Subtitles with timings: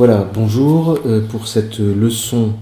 [0.00, 2.54] Voilà, bonjour euh, pour cette leçon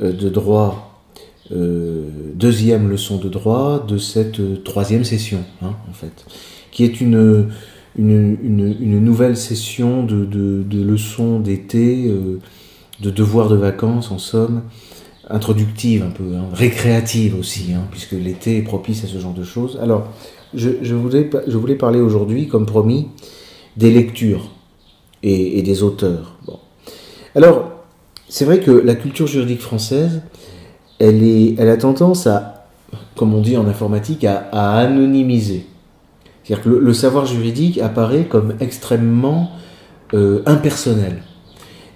[0.00, 1.04] euh, de droit,
[1.52, 6.24] euh, deuxième leçon de droit de cette troisième session, hein, en fait,
[6.70, 7.50] qui est une,
[7.98, 12.10] nouvelle session de, de, leçons d'été,
[13.00, 14.62] de devoirs de vacances en somme,
[15.28, 19.44] introductive un peu, hein, récréative aussi, hein, puisque l'été est propice à ce genre de
[19.44, 19.78] choses.
[19.82, 20.08] Alors,
[20.54, 23.08] je, je voulais, je voulais parler aujourd'hui, comme promis,
[23.76, 24.52] des lectures
[25.22, 26.37] et, des auteurs.
[27.34, 27.70] Alors,
[28.28, 30.22] c'est vrai que la culture juridique française,
[30.98, 32.66] elle, est, elle a tendance à,
[33.16, 35.66] comme on dit en informatique, à, anonymiser.
[36.42, 39.50] C'est-à-dire que le, savoir juridique apparaît comme extrêmement
[40.14, 41.22] euh, impersonnel.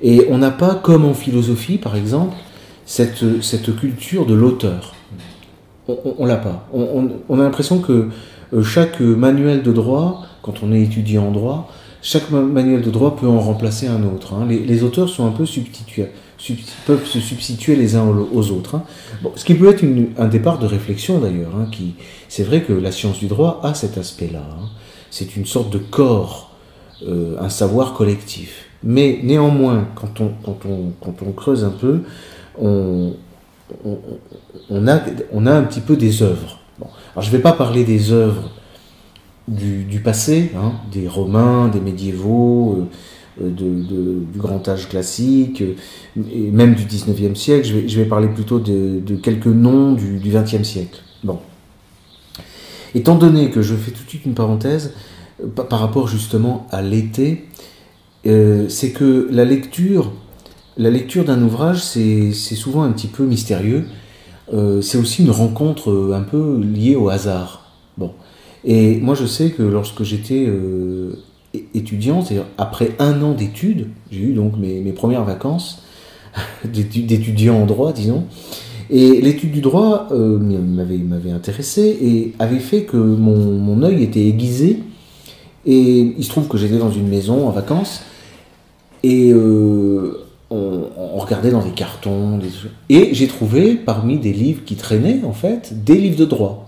[0.02, 2.36] Et on n'a pas, comme en philosophie par exemple,
[2.84, 4.94] cette, cette culture de l'auteur.
[5.88, 6.68] On, ne l'a pas.
[6.72, 8.08] On, on a l'impression que
[8.52, 11.70] euh, chaque manuel de droit, quand on est étudiant en droit,
[12.02, 14.34] chaque manuel de droit peut en remplacer un autre.
[14.34, 14.46] Hein.
[14.48, 16.08] Les, auteurs sont un peu substitués,
[16.84, 18.74] peuvent se substituer les uns aux autres.
[18.74, 18.82] Hein.
[19.22, 19.84] Bon, ce qui peut être
[20.18, 21.52] un départ de réflexion d'ailleurs.
[21.56, 21.70] Hein,
[22.28, 24.42] c'est vrai que la science du droit a cet aspect-là.
[25.10, 26.50] C'est une sorte de corps,
[27.06, 28.66] euh, un savoir collectif.
[28.82, 32.00] Mais néanmoins, quand on, creuse un peu,
[32.60, 33.12] on,
[34.88, 36.58] a, un petit peu des œuvres.
[36.80, 36.88] Bon.
[37.16, 38.50] Je ne vais pas parler des œuvres
[39.48, 42.88] du, passé, hein, des Romains, des médiévaux,
[43.40, 47.66] euh, du grand âge classique, euh, et même du 19e siècle.
[47.86, 51.00] Je vais, parler plutôt de, quelques noms du, 20e siècle.
[51.24, 51.38] Bon.
[52.94, 54.92] Étant donné que je fais tout de suite une parenthèse
[55.42, 57.48] euh, par rapport justement à l'été,
[58.24, 60.12] c'est que la lecture
[61.24, 63.86] d'un ouvrage, c'est souvent un petit peu mystérieux.
[64.80, 67.61] c'est aussi une rencontre un peu liée au hasard.
[68.64, 71.12] Et moi, je sais que lorsque j'étais euh,
[71.74, 75.82] étudiant, c'est-à-dire après un an d'études, j'ai eu donc mes, mes premières vacances
[76.64, 78.24] d'étudiant en droit, disons.
[78.90, 84.26] Et l'étude du droit euh, m'avait intéressé et avait fait que mon, mon œil était
[84.26, 84.80] aiguisé.
[85.64, 88.02] Et il se trouve que j'étais dans une maison en vacances
[89.02, 92.38] et euh, on, on, regardait dans des cartons.
[92.38, 92.48] Des...
[92.88, 96.61] Et j'ai trouvé parmi des livres qui traînaient, en fait, des livres de droit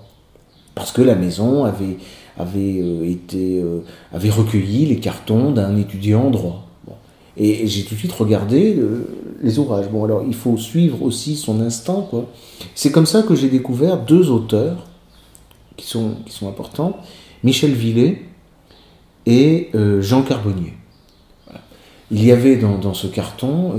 [0.75, 1.99] parce que la maison avait,
[2.39, 3.81] avait, euh, été, euh,
[4.13, 6.69] avait recueilli les cartons d'un étudiant en droit.
[7.37, 9.07] Et, j'ai tout de suite regardé euh,
[9.43, 9.89] les ouvrages.
[9.91, 12.07] Bon, alors il faut suivre aussi son instinct.
[12.75, 14.87] C'est comme ça que j'ai découvert deux auteurs
[15.77, 16.97] qui sont, qui sont importants
[17.43, 18.23] Michel Villet
[19.27, 19.71] et
[20.01, 20.75] Jean Carbonnier.
[22.11, 23.73] Il y avait dans ce carton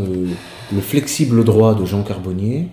[0.73, 2.67] le flexible droit de Jean Carbonnier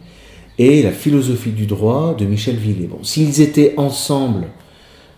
[0.58, 2.86] et la philosophie du droit de Michel Villet.
[2.86, 4.46] Bon, s'ils étaient ensemble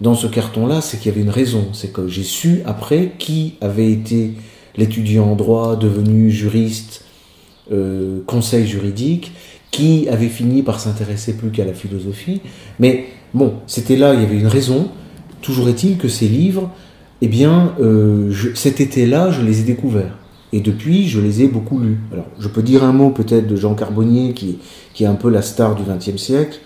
[0.01, 1.69] dans ce carton-là, c'est qu'il y avait une raison.
[1.73, 4.33] C'est que j'ai su après qui avait été
[4.77, 7.05] l'étudiant en droit devenu juriste,
[7.73, 9.33] euh, conseil juridique,
[9.71, 12.41] qui avait fini par s'intéresser plus qu'à la philosophie.
[12.79, 14.89] Mais bon, c'était là, il y avait une raison.
[15.43, 16.71] Toujours est-il que ces livres,
[17.23, 20.17] eh bien, euh, cet été-là, je les ai découverts.
[20.55, 21.99] Et depuis, je les ai beaucoup lus.
[22.13, 24.59] Alors, je peux dire un mot peut-être de Jean Carbonnier, qui,
[24.95, 26.61] qui est un peu la star du XXe siècle,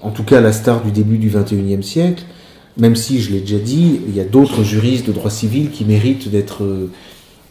[0.00, 2.22] en tout cas la star du début du XXIe siècle,
[2.76, 5.84] même si, je l'ai déjà dit, il y a d'autres juristes de droit civil qui
[5.84, 6.62] méritent d'être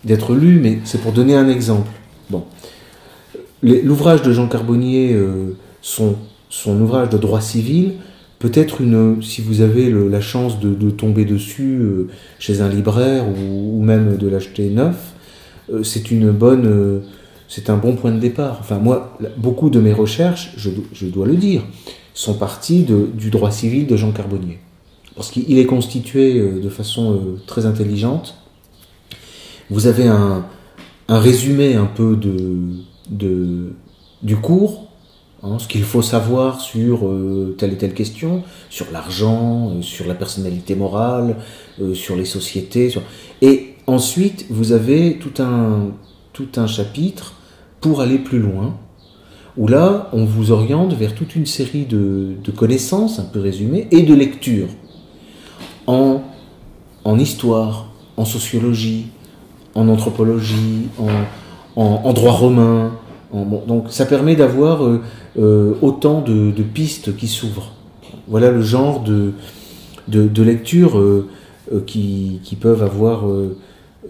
[0.06, 1.92] d'être lus, mais c'est pour donner un exemple.
[2.30, 2.46] Bon.
[3.62, 6.16] L'ouvrage de Jean Carbonnier, euh, son,
[6.50, 7.96] son ouvrage de droit civil,
[8.40, 12.08] peut-être une, si vous avez la chance de, tomber dessus euh,
[12.40, 15.15] chez un libraire ou même de l'acheter neuf, euh,
[15.84, 17.00] c'est une bonne, euh,
[17.48, 18.58] c'est un bon point de départ.
[18.60, 21.64] Enfin, moi, beaucoup de mes recherches, je, dois le dire,
[22.14, 24.60] sont parties du droit civil de Jean Carbonnier.
[25.16, 28.36] Parce qu'il est constitué euh, de façon très intelligente.
[29.70, 30.46] Vous avez un,
[31.10, 33.74] résumé un peu de,
[34.22, 34.90] du cours,
[35.42, 37.10] hein, ce qu'il faut savoir sur
[37.58, 41.38] telle et telle question, sur l'argent, sur la personnalité morale,
[41.94, 42.94] sur les sociétés.
[43.42, 47.36] Et Ensuite, vous avez tout un, chapitre
[47.82, 48.76] pour aller plus loin,
[49.58, 54.02] où là, on vous oriente vers toute une série de, connaissances, un peu résumées, et
[54.02, 54.70] de lectures,
[55.86, 56.24] en,
[57.20, 59.08] histoire, en sociologie,
[59.76, 60.88] en anthropologie,
[61.76, 62.94] en, droit romain.
[63.32, 65.02] donc ça permet d'avoir euh,
[65.38, 67.74] euh, autant de, pistes qui s'ouvrent.
[68.28, 69.34] Voilà le genre de,
[70.08, 71.28] de, lectures euh,
[71.86, 73.26] qui, peuvent avoir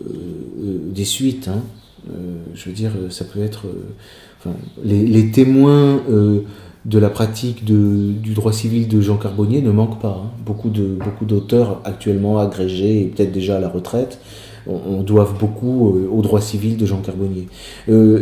[0.02, 1.48] des suites.
[1.48, 1.62] Hein.
[2.10, 3.66] Euh, je veux dire, ça peut être.
[3.68, 4.52] Euh,
[4.84, 10.22] les, témoins de la pratique du droit civil de Jean Carbonnier ne manquent pas.
[10.24, 10.30] Hein.
[10.46, 14.20] Beaucoup, beaucoup d'auteurs actuellement agrégés et peut-être déjà à la retraite
[14.68, 17.48] on, doit beaucoup au droit civil de Jean Carbonnier.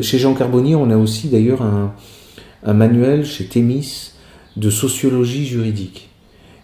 [0.02, 1.94] chez Jean Carbonnier, on a aussi d'ailleurs un,
[2.66, 4.12] un, manuel chez Thémis
[4.58, 6.10] de sociologie juridique.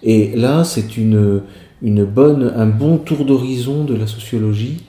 [0.04, 1.42] Et là, c'est une,
[1.82, 4.80] une bonne, un bon tour d'horizon de la sociologie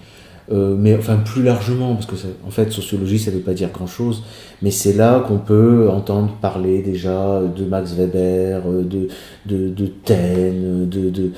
[0.53, 3.69] euh, mais enfin plus largement, parce que en fait sociologie ça ne veut pas dire
[3.73, 4.25] grand-chose,
[4.63, 9.07] mais c'est là qu'on peut entendre parler déjà de Max Weber, euh, de,
[9.47, 11.31] de, de Taine, de, de,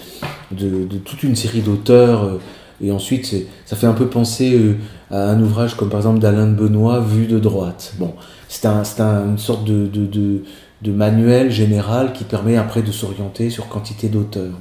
[0.53, 2.41] de, toute une série d'auteurs, euh,
[2.82, 3.35] et ensuite
[3.67, 4.76] ça fait un peu penser
[5.11, 7.93] à un ouvrage comme par exemple d'Alain de Benoît, Vu de droite.
[7.99, 8.14] Bon,
[8.49, 13.69] c'est un, un, une sorte de, de, manuel général qui permet après de s'orienter sur
[13.69, 14.55] quantité d'auteurs.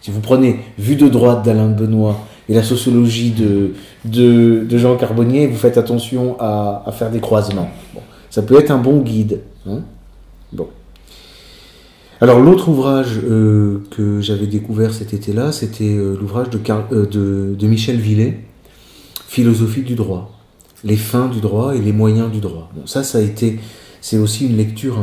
[0.00, 2.16] Si vous prenez Vue de droite d'Alain de Benoît,
[2.54, 7.70] la sociologie de, Jean Carbonnier, vous faites attention à, faire des croisements.
[8.30, 9.40] ça peut être un bon guide.
[9.66, 9.80] Hein.
[10.52, 10.68] bon.
[12.22, 16.46] Alors l'autre ouvrage euh, que j'avais découvert cet été-là, c'était euh, l'ouvrage
[16.92, 17.06] euh,
[17.56, 18.38] de, Michel Villet,
[19.26, 20.30] Philosophie du droit,
[20.84, 22.70] les fins du droit et les moyens du droit.
[22.86, 23.58] Ça, ça été,
[24.00, 25.00] c'est aussi une lecture,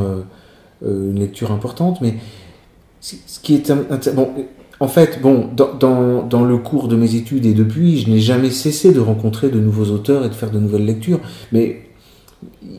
[1.50, 2.14] importante, mais
[3.00, 3.70] ce qui est
[4.80, 8.50] en fait, bon, dans, dans, le cours de mes études et depuis, je n'ai jamais
[8.50, 11.20] cessé de rencontrer de nouveaux auteurs et de faire de nouvelles lectures,
[11.52, 11.82] mais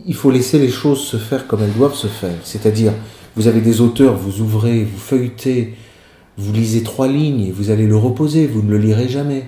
[0.08, 2.34] il faut laisser les choses se faire comme elles doivent se faire.
[2.44, 2.94] C'est-à-dire,
[3.36, 5.76] vous avez des auteurs, vous ouvrez, vous feuilletez,
[6.38, 9.46] vous lisez trois lignes et vous allez le reposer, vous ne le lirez jamais.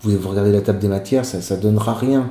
[0.00, 2.28] Vous, vous regardez la table des matières, ça ne donnera rien.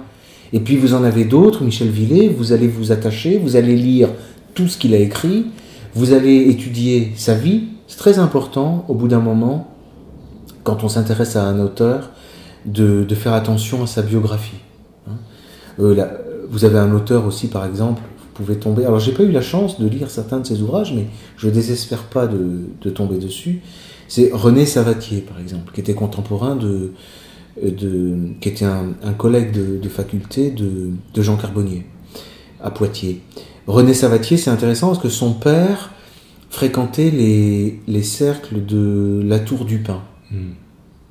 [0.52, 4.10] Et puis vous en avez d'autres, Michel Villet, vous allez vous attacher, vous allez lire
[4.54, 5.46] tout ce qu'il a écrit,
[5.96, 9.68] vous allez étudier sa vie, c'est très important, au bout d'un moment,
[10.64, 12.10] quand on s'intéresse à un auteur,
[12.66, 14.58] de, faire attention à sa biographie.
[15.08, 15.16] Hein.
[15.80, 16.06] Euh,
[16.50, 18.86] vous avez un auteur aussi, par exemple, vous pouvez tomber.
[18.86, 21.08] Alors, j'ai pas eu la chance de lire certains de ses ouvrages, mais
[21.38, 23.62] je désespère pas de, tomber dessus.
[24.08, 26.92] C'est René Savatier, par exemple, qui était contemporain de,
[27.60, 31.86] qui était un, collègue de, faculté de Jean Carbonnier
[32.64, 33.22] à Poitiers.
[33.68, 35.93] René Savatier, c'est intéressant parce que son père
[36.54, 40.04] fréquenter les, les, cercles de la Tour du Pin.
[40.30, 40.52] Hmm.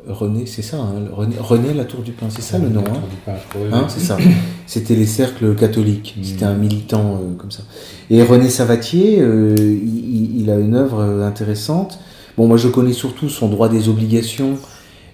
[0.06, 3.32] René, c'est ça, hein, René, la Tour du Pin, c'est ça le nom hein,
[3.72, 4.16] hein C'est ça.
[4.66, 6.14] C'était les cercles catholiques.
[6.16, 6.22] Hmm.
[6.22, 7.64] C'était un militant euh, comme ça.
[8.08, 11.98] Et René Savatier, euh, il, a une œuvre euh, intéressante.
[12.36, 14.58] Bon, moi je connais surtout son droit des obligations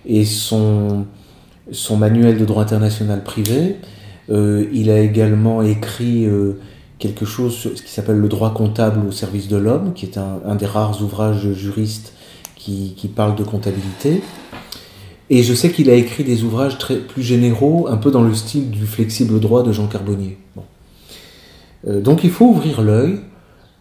[0.05, 1.07] et son,
[1.73, 3.77] son manuel de droit international privé.
[4.29, 6.29] il a également écrit
[6.99, 10.67] quelque chose qui s'appelle le droit comptable au service de l'homme, qui est un, des
[10.67, 12.13] rares ouvrages juristes
[12.57, 14.23] qui, qui parle de comptabilité.
[15.31, 18.35] Et je sais qu'il a écrit des ouvrages très, plus généraux, un peu dans le
[18.35, 20.39] style du flexible droit de Jean Carbonnier.
[20.57, 20.65] Bon.
[21.87, 23.21] Euh, donc il faut ouvrir l'œil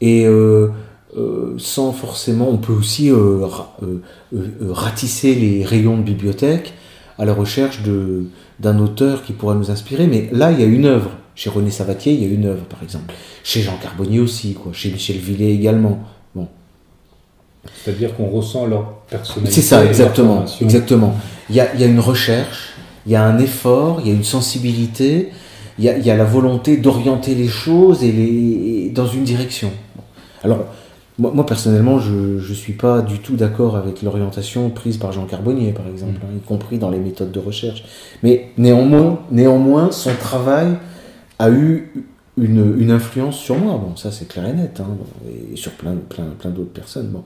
[0.02, 0.70] et euh,
[1.18, 3.12] euh, sans forcément, on peut aussi
[4.70, 6.74] ratisser les rayons de bibliothèque
[7.18, 7.82] à la recherche
[8.60, 10.06] d'un auteur qui pourra nous inspirer.
[10.06, 12.66] Mais là, il y a une œuvre chez René Savatier, il y a une œuvre,
[12.66, 13.14] par exemple.
[13.44, 14.74] Chez Jean Carbonnier aussi, quoi.
[14.74, 16.00] Chez Michel Villet également.
[16.34, 16.48] Bon.
[17.76, 19.62] C'est-à-dire qu'on ressent leur personnalité.
[19.62, 20.46] C'est ça, exactement.
[20.60, 21.16] exactement.
[21.52, 22.74] Il y, a, il y, a, une recherche,
[23.06, 25.30] il y a un effort, il y a une sensibilité,
[25.78, 29.24] il y a, il y a la volonté d'orienter les choses et les, dans une
[29.24, 29.72] direction.
[30.44, 30.66] Alors,
[31.20, 32.14] moi, personnellement, je
[32.50, 36.30] ne suis pas du tout d'accord avec l'orientation prise par Jean Carbonnier, par exemple, mm.
[36.30, 37.84] hein, y compris dans les méthodes de recherche.
[38.24, 40.78] Mais néanmoins, néanmoins son travail
[41.40, 41.92] a eu
[42.38, 43.78] une, influence sur moi.
[43.78, 44.98] Bon, ça c'est clair et net, hein,
[45.52, 47.08] et sur plein, plein, plein d'autres personnes.
[47.08, 47.24] Bon.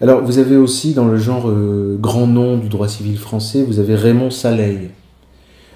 [0.00, 3.78] Alors, vous avez aussi dans le genre euh, grand nom du droit civil français, vous
[3.78, 4.90] avez Raymond Saleil.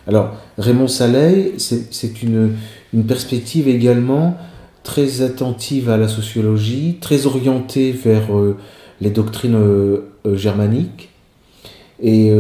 [0.07, 2.53] Alors, Raymond Saleil, c'est une,
[2.93, 4.37] une, perspective également
[4.83, 8.57] très attentive à la sociologie, très orientée vers euh,
[9.01, 10.01] les doctrines euh,
[10.35, 11.11] germaniques.
[12.03, 12.31] Et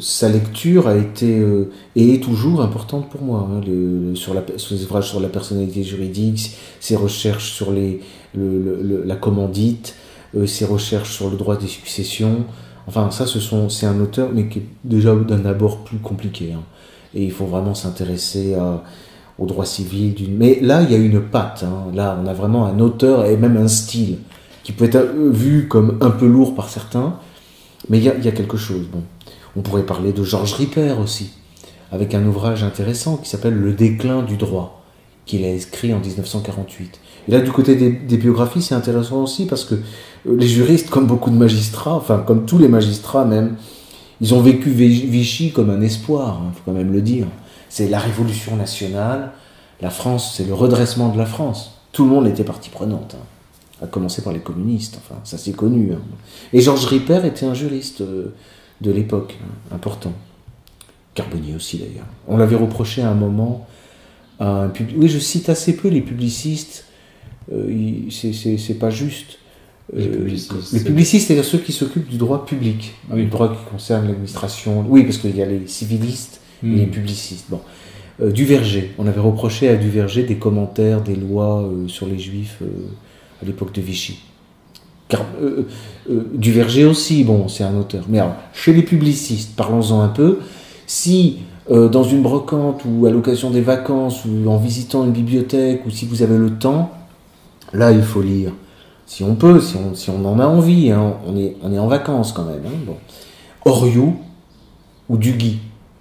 [0.00, 3.48] sa lecture a été euh, et est toujours importante pour moi.
[3.50, 3.60] Hein,
[4.14, 7.72] sur ouvrages sur la personnalité juridique, ses recherches sur
[8.34, 9.94] la commandite,
[10.34, 12.44] euh, ses recherches sur le droit des successions.
[12.86, 16.52] Enfin, ça, c'est un auteur, mais qui est déjà d'un abord plus compliqué.
[16.52, 16.62] Hein.
[17.14, 18.56] Et il faut vraiment s'intéresser
[19.38, 20.14] au droit civil.
[20.36, 21.64] Mais là, il y a une patte.
[21.64, 21.92] Hein.
[21.94, 24.18] Là, on a vraiment un auteur et même un style
[24.62, 27.16] qui peut être vu comme un peu lourd par certains,
[27.88, 28.86] mais il y a, y a quelque chose.
[28.92, 29.02] Bon.
[29.56, 31.30] On pourrait parler de Georges Ripper aussi,
[31.92, 34.82] avec un ouvrage intéressant qui s'appelle Le déclin du droit,
[35.26, 37.00] qu'il a écrit en 1948.
[37.28, 41.06] Et là, du côté des, biographies, c'est intéressant aussi parce que euh, les juristes, comme
[41.06, 43.56] beaucoup de magistrats, enfin comme tous les magistrats même,
[44.20, 47.26] ils ont vécu Vichy comme un espoir, il hein, faut quand même le dire.
[47.68, 49.32] C'est la révolution nationale,
[49.80, 51.72] la France, c'est le redressement de la France.
[51.92, 55.52] Tout le monde était partie prenante, hein, à commencer par les communistes, enfin, ça c'est
[55.52, 55.92] connu.
[55.92, 56.00] Hein.
[56.52, 58.02] Et Georges Ripper était un juriste.
[58.02, 58.34] Euh,
[58.80, 60.12] de l'époque, hein, important.
[61.14, 62.06] Carbonnier aussi d'ailleurs.
[62.28, 63.66] On l'avait reproché à un moment
[64.38, 64.96] à un public.
[64.98, 66.86] Oui, je cite assez peu les publicistes.
[67.52, 69.38] Euh, c'est- pas juste.
[69.92, 73.24] Les Euh, publicistes, les publicistes, c'est-à-dire ceux qui s'occupent du droit public, Ah oui.
[73.24, 74.84] du droit qui concerne l'administration.
[74.88, 76.76] Oui, parce qu'il y a les civilistes et Hmm.
[76.76, 77.46] les publicistes.
[77.50, 77.60] Bon.
[78.22, 82.62] Euh, Duverger, on avait reproché à Duverger des commentaires des lois euh, sur les juifs
[83.42, 84.20] à l'époque de Vichy.
[85.10, 85.66] Car, euh,
[86.08, 88.04] euh, Duverger aussi, bon, c'est un auteur.
[88.08, 90.38] Mais alors, chez les publicistes, parlons-en un peu,
[90.86, 91.40] si
[91.70, 95.90] euh, dans une brocante ou à l'occasion des vacances ou en visitant une bibliothèque ou
[95.90, 96.90] si vous avez le temps,
[97.74, 98.52] là il faut lire.
[99.06, 101.78] Si on peut, si on, si on en a envie, hein, on, est, on est
[101.78, 102.62] en vacances quand même.
[102.64, 102.96] hein, bon.
[103.64, 104.16] Oriou
[105.08, 105.58] ou Duguy.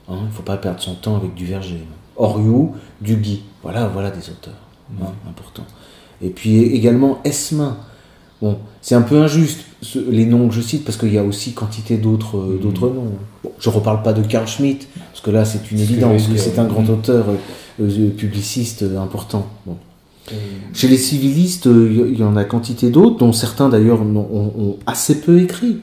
[0.07, 1.83] Hein, il ne faut pas perdre son temps avec Duverger.
[2.15, 3.41] Oriou, Duguy.
[3.63, 4.53] Voilà, voilà des auteurs
[5.01, 5.65] hein, importants.
[6.21, 7.77] Et puis également Esmin.
[8.41, 11.23] Bon, c'est un peu injuste ce- les noms que je cite parce qu'il y a
[11.23, 12.59] aussi quantité d'autres euh, Mhm.
[12.61, 13.11] d'autres noms.
[13.43, 16.39] Bon, je reparle pas de Carl Schmitt parce que là c'est une que évidence, dire,
[16.41, 16.69] c'est un ouais.
[16.69, 16.89] grand Mhm.
[16.91, 19.47] auteur euh, euh, publiciste euh, important.
[19.65, 19.75] Bon.
[20.73, 24.77] Chez les civilistes, euh, il y en a quantité d'autres, dont certains d'ailleurs ont, ont
[24.85, 25.77] assez peu écrit.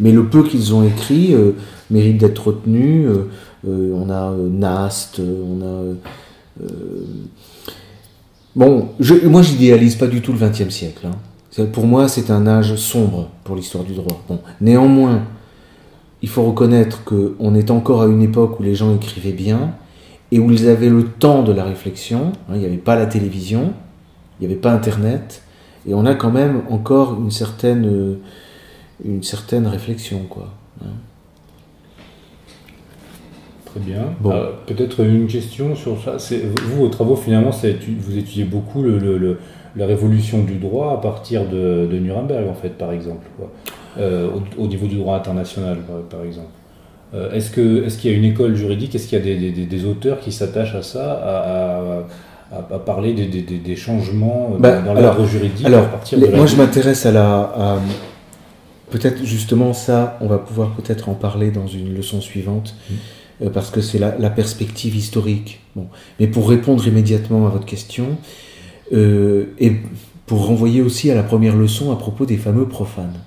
[0.00, 1.52] Mais le peu qu'ils ont écrit euh,
[1.90, 3.04] mérite d'être retenu.
[3.06, 3.24] Euh,
[3.68, 5.64] euh, on a euh, Nast, euh, on a.
[5.64, 5.94] euh,
[6.62, 7.04] euh,
[8.56, 11.06] Bon, je, moi j'idéalise pas du tout le XXe siècle.
[11.06, 11.16] hein.
[11.72, 14.22] Pour moi, c'est un âge sombre pour l'histoire du droit.
[14.28, 15.22] Bon, néanmoins,
[16.22, 19.72] il faut reconnaître qu'on est encore à une époque où les gens écrivaient bien
[20.30, 22.32] et où ils avaient le temps de la réflexion.
[22.48, 23.72] hein, il n'y avait pas la télévision,
[24.40, 25.42] il n'y avait pas Internet,
[25.88, 28.14] et on a quand même encore une certaine, euh,
[29.04, 30.52] une certaine réflexion, quoi.
[30.84, 30.90] hein.
[33.64, 34.02] Très bien.
[34.20, 34.30] Bon.
[34.32, 36.16] Euh, Peut-être une question sur ça.
[36.66, 39.38] Vous, vos travaux, finalement, vous étudiez beaucoup le, le- le-
[39.76, 43.50] la révolution du droit à partir de, de Nuremberg, en fait, par exemple, quoi.
[43.98, 46.48] Euh, au, au niveau du droit international, par, par exemple.
[47.14, 49.36] Euh, Est-ce que- est-ce qu'il y a une école juridique Est-ce qu'il y a des,
[49.36, 54.50] des- des- des auteurs qui s'attachent à ça, à, à- à- à parler des, changements
[54.52, 57.12] dans, Bah, dans l'ordre juridique à Alors, partir les- de la- moi je m'intéresse à
[57.12, 57.26] la.
[57.40, 57.78] à-
[58.90, 62.94] peut-être justement ça, on va pouvoir peut-être en parler dans une leçon suivante, Mm.
[63.46, 65.60] euh, parce que c'est la, la perspective historique.
[65.76, 65.86] Bon.
[66.18, 68.06] Mais pour répondre immédiatement à votre question,
[68.92, 69.72] euh, et
[70.26, 73.18] pour renvoyer aussi à la première leçon à propos des fameux profanes,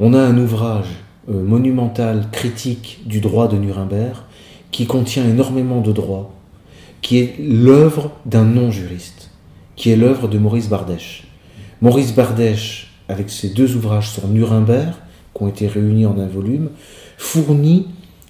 [0.00, 0.88] on a un ouvrage
[1.28, 4.16] euh, monumental, critique du droit de Nuremberg,
[4.70, 6.34] qui contient énormément de droits,
[7.02, 9.30] qui est l'œuvre d'un non-juriste,
[9.76, 11.28] qui est l'œuvre de Maurice Bardèche.
[11.80, 14.94] Maurice Bardèche, avec ses deux ouvrages sur Nuremberg,
[15.34, 16.70] qui ont été réunis en un volume,
[17.18, 17.86] fournit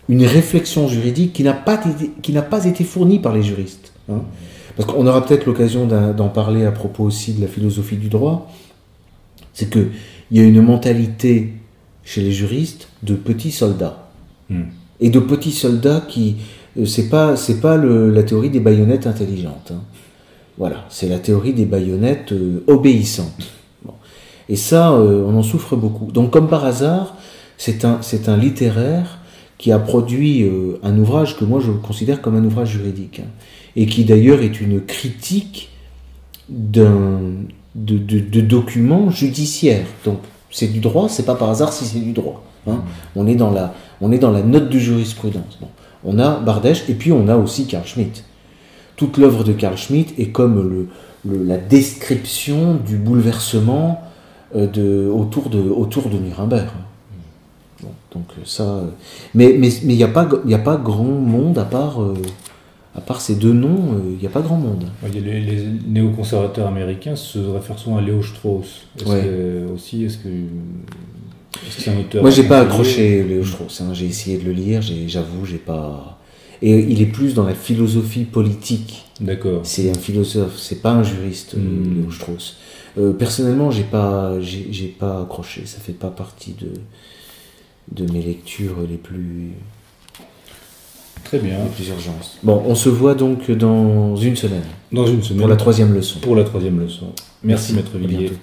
[0.09, 3.93] une réflexion juridique qui n'a pas été, fournie par les juristes.
[4.11, 4.23] hein.
[4.77, 8.51] Parce qu'on aura peut-être l'occasion d'en parler à propos aussi de la philosophie du droit.
[9.53, 9.91] C'est qu'il
[10.31, 11.53] y a une mentalité
[12.05, 14.09] chez les juristes de petits soldats.
[14.49, 14.63] Hmm.
[15.01, 16.37] Et de petits soldats qui.
[16.79, 19.73] euh, C'est pas, c'est pas le- la théorie des baïonnettes intelligentes.
[19.75, 19.83] hein.
[20.59, 23.51] Voilà, c'est la théorie des baïonnettes euh, obéissantes.
[23.85, 23.95] Bon.
[24.49, 26.11] Et ça, euh, on en souffre beaucoup.
[26.13, 27.17] Donc, comme par hasard,
[27.59, 29.19] c'est un, c'est un littéraire
[29.59, 33.29] qui a produit euh, un ouvrage que moi je considère comme un ouvrage juridique, hein,
[33.77, 35.71] et qui d'ailleurs est une critique
[36.49, 37.21] d'un
[37.75, 39.87] de, de- de documents judiciaires.
[40.05, 40.19] Donc,
[40.51, 42.45] c'est du droit, c'est pas par hasard si c'est du droit.
[42.67, 42.83] hein.
[43.17, 45.59] On, est dans la, on est dans la note de jurisprudence.
[45.61, 45.69] Bon.
[46.05, 48.25] On a Bardèche, et puis on a aussi Carl Schmitt.
[48.97, 50.89] Toute l'œuvre de Carl Schmitt est comme le,
[51.25, 54.03] le- la description du bouleversement
[54.55, 56.69] euh, de, autour, de, autour de Nuremberg.
[57.83, 58.87] Bon, donc ça, euh,
[59.35, 62.03] mais mais mais il n'y a pas il y a pas grand monde à part
[62.03, 62.15] euh,
[62.95, 64.85] à part ces deux noms, euh, il n'y a pas grand monde.
[65.13, 68.83] Les, les néoconservateurs américains se réfèrent souvent à Léo Strauss.
[68.99, 69.23] Est-ce Ouais.
[69.23, 70.29] que, aussi, est-ce que
[71.71, 73.81] c'est un auteur Moi, j'ai pas accroché Léo Strauss.
[73.81, 73.95] hein.
[73.95, 74.83] J'ai essayé de le lire.
[74.83, 76.19] J'avoue, j'ai pas.
[76.61, 79.05] Et il est plus dans la philosophie politique.
[79.21, 79.61] D'accord.
[79.65, 80.57] C'est un philosophe.
[80.59, 82.01] C'est pas un juriste, euh, Hmm.
[82.03, 82.57] Léo Strauss.
[82.99, 85.63] Euh, personnellement, j'ai pas, j'ai j'ai pas accroché.
[85.67, 86.69] Ça fait pas partie de
[87.91, 89.51] de mes lectures les plus
[91.33, 91.57] Très bien.
[92.43, 95.39] Bon, on se voit donc dans une semaine Dans une semaine.
[95.41, 96.21] pour la troisième leçon.
[96.21, 97.07] pour la troisième leçon.
[97.43, 98.19] Merci, Maître À Villiers.
[98.19, 98.35] bientôt.